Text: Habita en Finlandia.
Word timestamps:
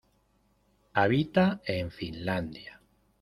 Habita 0.95 1.61
en 1.63 1.91
Finlandia. 1.91 2.81